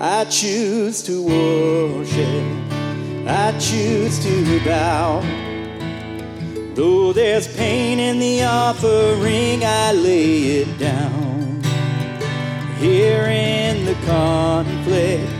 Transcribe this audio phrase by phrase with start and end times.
[0.00, 2.44] I choose to worship.
[3.26, 5.20] I choose to bow.
[6.74, 11.62] Though there's pain in the offering, I lay it down.
[12.78, 15.30] Here in the conflict,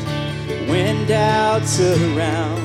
[0.68, 2.64] when doubt surrounds.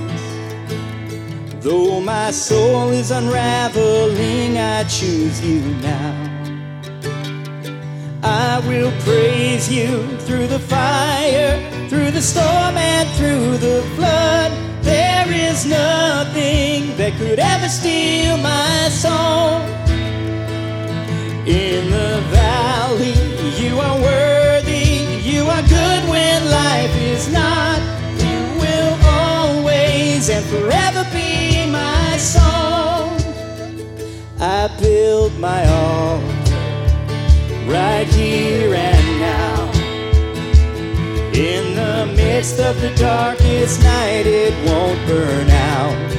[1.61, 6.29] Though my soul is unraveling, I choose you now.
[8.23, 11.58] I will praise you through the fire,
[11.89, 14.51] through the storm, and through the flood.
[14.83, 19.61] There is nothing that could ever steal my soul.
[21.47, 23.17] In the valley,
[23.57, 27.79] you are worthy, you are good when life is not.
[28.21, 33.17] You will always and forever be my song.
[34.39, 36.25] I build my altar
[37.67, 38.98] right here and
[42.49, 46.11] midst of the darkest night, it won't burn out.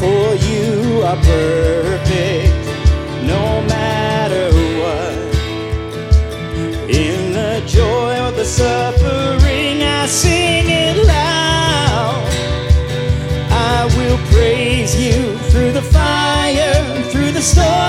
[0.00, 2.66] For you are perfect,
[3.22, 4.46] no matter
[4.80, 5.16] what.
[6.88, 12.24] In the joy or the suffering, I sing it loud.
[13.50, 17.85] I will praise you through the fire, through the storm,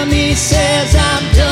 [0.00, 1.49] enemy says I'm done,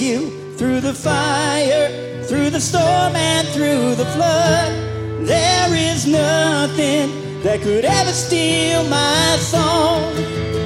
[0.00, 1.88] you through the fire,
[2.24, 4.72] through the storm, and through the flood.
[5.26, 10.57] There is nothing that could ever steal my song.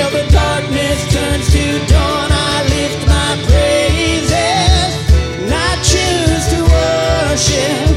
[0.00, 4.90] The darkness turns to dawn, I lift my praises.
[5.52, 7.94] I choose to worship,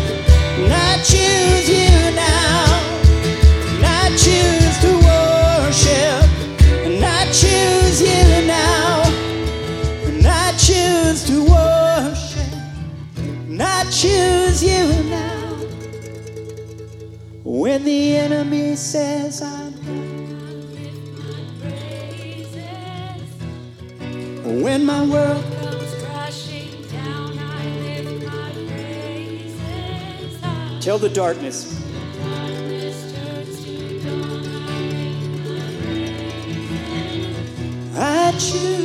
[0.70, 2.66] I choose you now.
[3.82, 6.26] I choose to worship,
[7.04, 9.02] I choose you now.
[10.26, 12.54] I choose to worship,
[13.60, 15.58] I choose you now.
[17.44, 19.74] When the enemy says I'm
[24.62, 30.44] when my world comes crashing down, I lift my praises.
[30.44, 31.82] I tell the darkness,
[37.96, 38.83] I choose.